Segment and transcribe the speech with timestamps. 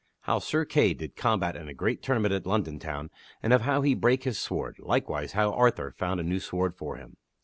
[0.21, 3.11] How Sir Kay did Combat in a Great Tournament at London Town
[3.43, 4.77] and of How He Brake His Sword.
[4.79, 7.17] Likewise, How Arthur Found a New Sword For Him.